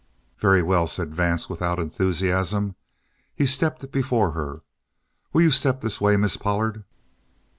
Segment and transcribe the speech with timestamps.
[0.39, 2.73] "Very well," said Vance, without enthusiasm.
[3.35, 4.63] He stepped before her.
[5.31, 6.83] "Will you step this way, Miss Pollard?"